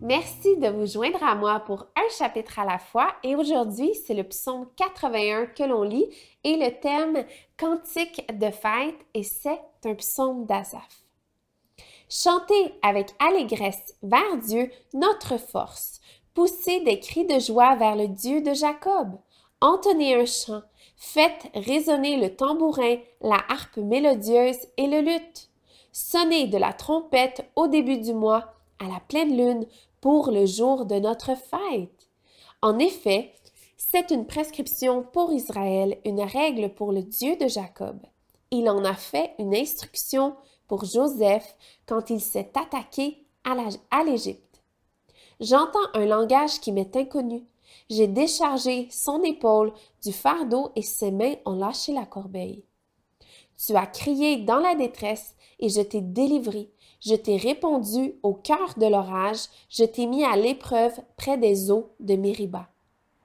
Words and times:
Merci 0.00 0.56
de 0.58 0.68
vous 0.68 0.86
joindre 0.86 1.22
à 1.22 1.34
moi 1.34 1.60
pour 1.60 1.86
un 1.96 2.08
chapitre 2.18 2.58
à 2.58 2.64
la 2.64 2.78
fois. 2.78 3.14
Et 3.22 3.36
aujourd'hui 3.36 3.94
c'est 3.94 4.14
le 4.14 4.24
psaume 4.24 4.66
81 4.76 5.46
que 5.46 5.62
l'on 5.62 5.82
lit 5.82 6.06
et 6.42 6.56
le 6.56 6.78
thème 6.80 7.24
Cantique 7.56 8.26
de 8.38 8.50
fête 8.50 8.98
et 9.14 9.22
c'est 9.22 9.60
un 9.84 9.94
psaume 9.94 10.44
d'Azaph. 10.46 11.04
Chantez 12.08 12.74
avec 12.82 13.14
allégresse 13.18 13.96
vers 14.02 14.36
Dieu 14.36 14.70
notre 14.92 15.38
force, 15.38 16.00
poussez 16.34 16.80
des 16.80 17.00
cris 17.00 17.26
de 17.26 17.38
joie 17.38 17.74
vers 17.76 17.96
le 17.96 18.08
Dieu 18.08 18.42
de 18.42 18.52
Jacob, 18.52 19.18
entonnez 19.60 20.14
un 20.14 20.26
chant, 20.26 20.62
faites 20.96 21.50
résonner 21.54 22.18
le 22.18 22.36
tambourin, 22.36 22.96
la 23.20 23.38
harpe 23.48 23.78
mélodieuse 23.78 24.58
et 24.76 24.86
le 24.86 25.00
luth. 25.00 25.50
Sonnez 25.92 26.48
de 26.48 26.58
la 26.58 26.72
trompette 26.72 27.48
au 27.56 27.68
début 27.68 27.98
du 27.98 28.12
mois, 28.12 28.53
à 28.78 28.88
la 28.88 29.00
pleine 29.08 29.36
lune, 29.36 29.66
pour 30.00 30.30
le 30.30 30.44
jour 30.44 30.84
de 30.84 30.96
notre 30.96 31.34
fête. 31.34 32.10
En 32.60 32.78
effet, 32.78 33.32
c'est 33.76 34.10
une 34.10 34.26
prescription 34.26 35.02
pour 35.02 35.32
Israël, 35.32 35.98
une 36.04 36.20
règle 36.20 36.74
pour 36.74 36.92
le 36.92 37.02
Dieu 37.02 37.36
de 37.36 37.48
Jacob. 37.48 37.98
Il 38.50 38.68
en 38.68 38.84
a 38.84 38.94
fait 38.94 39.32
une 39.38 39.54
instruction 39.54 40.36
pour 40.68 40.84
Joseph 40.84 41.56
quand 41.86 42.10
il 42.10 42.20
s'est 42.20 42.52
attaqué 42.54 43.24
à 43.44 44.04
l'Égypte. 44.04 44.62
J'entends 45.40 45.88
un 45.94 46.06
langage 46.06 46.60
qui 46.60 46.72
m'est 46.72 46.96
inconnu. 46.96 47.44
J'ai 47.90 48.06
déchargé 48.06 48.88
son 48.90 49.22
épaule 49.22 49.72
du 50.02 50.12
fardeau 50.12 50.70
et 50.76 50.82
ses 50.82 51.10
mains 51.10 51.34
ont 51.44 51.56
lâché 51.56 51.92
la 51.92 52.06
corbeille. 52.06 52.64
Tu 53.56 53.74
as 53.76 53.86
crié 53.86 54.38
dans 54.38 54.58
la 54.58 54.74
détresse 54.74 55.34
et 55.60 55.68
je 55.68 55.80
t'ai 55.80 56.00
délivré. 56.00 56.70
Je 57.00 57.14
t'ai 57.14 57.36
répondu 57.36 58.14
au 58.22 58.32
cœur 58.32 58.74
de 58.78 58.86
l'orage, 58.86 59.40
je 59.68 59.84
t'ai 59.84 60.06
mis 60.06 60.24
à 60.24 60.36
l'épreuve 60.36 60.98
près 61.16 61.36
des 61.36 61.70
eaux 61.70 61.90
de 62.00 62.16
Mériba. 62.16 62.68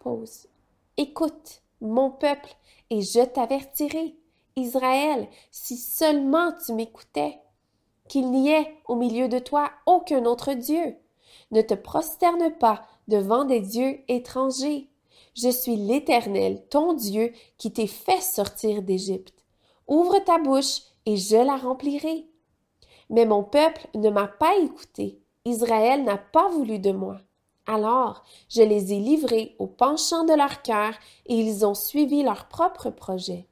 Pause. 0.00 0.48
Écoute, 0.96 1.62
mon 1.80 2.10
peuple, 2.10 2.50
et 2.90 3.02
je 3.02 3.24
t'avertirai. 3.24 4.16
Israël, 4.56 5.28
si 5.50 5.76
seulement 5.76 6.52
tu 6.52 6.72
m'écoutais, 6.72 7.38
qu'il 8.08 8.30
n'y 8.32 8.50
ait 8.50 8.74
au 8.88 8.96
milieu 8.96 9.28
de 9.28 9.38
toi 9.38 9.70
aucun 9.86 10.24
autre 10.26 10.52
Dieu. 10.54 10.96
Ne 11.52 11.62
te 11.62 11.74
prosterne 11.74 12.52
pas 12.58 12.84
devant 13.06 13.44
des 13.44 13.60
dieux 13.60 14.00
étrangers. 14.08 14.88
Je 15.34 15.48
suis 15.48 15.76
l'Éternel, 15.76 16.64
ton 16.70 16.92
Dieu, 16.92 17.32
qui 17.56 17.72
t'ai 17.72 17.86
fait 17.86 18.20
sortir 18.20 18.82
d'Égypte. 18.82 19.39
Ouvre 19.90 20.20
ta 20.20 20.38
bouche 20.38 20.82
et 21.04 21.16
je 21.16 21.36
la 21.36 21.56
remplirai. 21.56 22.28
Mais 23.10 23.26
mon 23.26 23.42
peuple 23.42 23.88
ne 23.94 24.08
m'a 24.08 24.28
pas 24.28 24.56
écouté. 24.58 25.20
Israël 25.44 26.04
n'a 26.04 26.16
pas 26.16 26.48
voulu 26.48 26.78
de 26.78 26.92
moi. 26.92 27.16
Alors 27.66 28.22
je 28.48 28.62
les 28.62 28.92
ai 28.92 29.00
livrés 29.00 29.56
au 29.58 29.66
penchant 29.66 30.22
de 30.22 30.32
leur 30.32 30.62
cœur 30.62 30.94
et 31.26 31.34
ils 31.34 31.66
ont 31.66 31.74
suivi 31.74 32.22
leur 32.22 32.46
propre 32.46 32.90
projet. 32.90 33.48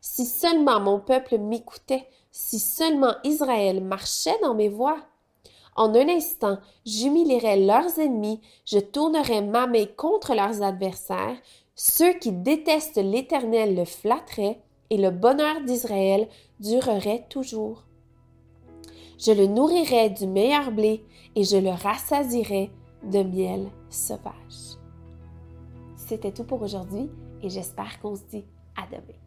Si 0.00 0.26
seulement 0.26 0.80
mon 0.80 0.98
peuple 0.98 1.38
m'écoutait, 1.38 2.08
si 2.32 2.58
seulement 2.58 3.14
Israël 3.22 3.84
marchait 3.84 4.38
dans 4.42 4.54
mes 4.54 4.68
voies. 4.68 4.98
En 5.76 5.94
un 5.94 6.08
instant, 6.08 6.58
j'humilierais 6.84 7.56
leurs 7.56 8.00
ennemis, 8.00 8.40
je 8.66 8.80
tournerais 8.80 9.42
ma 9.42 9.68
main 9.68 9.86
contre 9.96 10.34
leurs 10.34 10.60
adversaires, 10.62 11.36
ceux 11.76 12.14
qui 12.14 12.32
détestent 12.32 13.02
l'Éternel 13.02 13.76
le 13.76 13.84
flatteraient, 13.84 14.60
et 14.92 14.98
le 14.98 15.10
bonheur 15.10 15.62
d'Israël 15.64 16.28
durerait 16.60 17.24
toujours. 17.30 17.84
Je 19.18 19.32
le 19.32 19.46
nourrirai 19.46 20.10
du 20.10 20.26
meilleur 20.26 20.70
blé 20.70 21.02
et 21.34 21.44
je 21.44 21.56
le 21.56 21.70
rassasirai 21.70 22.70
de 23.02 23.22
miel 23.22 23.70
sauvage. 23.88 24.76
C'était 25.96 26.32
tout 26.32 26.44
pour 26.44 26.60
aujourd'hui 26.60 27.08
et 27.42 27.48
j'espère 27.48 28.02
qu'on 28.02 28.16
se 28.16 28.24
dit 28.30 28.44
à 28.76 28.86
demain. 28.86 29.18